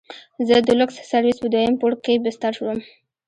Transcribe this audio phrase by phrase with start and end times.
[0.47, 2.79] زه د لوکس سرويس په دويم پوړ کښې بستر وم.